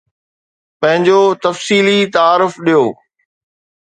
پنهنجو 0.79 1.19
تفصيلي 1.43 1.99
تعارف 2.15 2.53
ڏيو 2.65 2.83